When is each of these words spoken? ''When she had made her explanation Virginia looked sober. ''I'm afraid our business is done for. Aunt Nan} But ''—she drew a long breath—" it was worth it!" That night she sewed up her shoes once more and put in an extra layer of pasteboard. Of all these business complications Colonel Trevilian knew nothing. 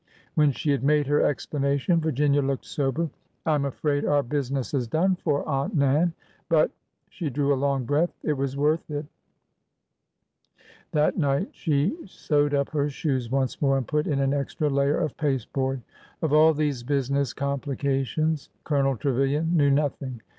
''When 0.33 0.51
she 0.51 0.71
had 0.71 0.83
made 0.83 1.05
her 1.05 1.21
explanation 1.23 2.01
Virginia 2.01 2.41
looked 2.41 2.65
sober. 2.65 3.11
''I'm 3.45 3.65
afraid 3.65 4.03
our 4.03 4.23
business 4.23 4.73
is 4.73 4.87
done 4.87 5.15
for. 5.15 5.47
Aunt 5.47 5.75
Nan} 5.75 6.13
But 6.49 6.71
''—she 7.11 7.29
drew 7.29 7.53
a 7.53 7.61
long 7.61 7.85
breath—" 7.85 8.09
it 8.23 8.33
was 8.33 8.57
worth 8.57 8.89
it!" 8.89 9.05
That 10.93 11.17
night 11.19 11.49
she 11.51 11.95
sewed 12.07 12.55
up 12.55 12.69
her 12.71 12.89
shoes 12.89 13.29
once 13.29 13.61
more 13.61 13.77
and 13.77 13.87
put 13.87 14.07
in 14.07 14.17
an 14.19 14.33
extra 14.33 14.71
layer 14.71 14.97
of 14.97 15.15
pasteboard. 15.17 15.83
Of 16.23 16.33
all 16.33 16.55
these 16.55 16.81
business 16.81 17.31
complications 17.31 18.49
Colonel 18.63 18.97
Trevilian 18.97 19.55
knew 19.55 19.69
nothing. 19.69 20.21